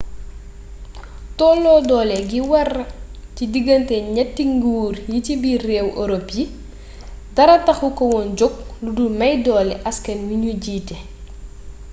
[1.37, 2.81] tolloo doole gi wara
[3.35, 6.43] ci diggante ñatti nguur yi ci biiru réewi europe yi
[7.35, 8.53] dara taxu ko woon jog
[8.83, 10.95] ludul may doole askan wi ñu jiite